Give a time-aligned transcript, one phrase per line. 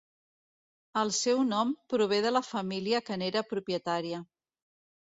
[1.01, 4.27] El seu nom prové de la família que n'era propietària.